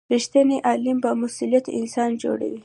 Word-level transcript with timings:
رښتینی 0.13 0.57
علم 0.69 0.97
بامسؤلیته 1.03 1.69
انسان 1.79 2.09
جوړوي. 2.23 2.59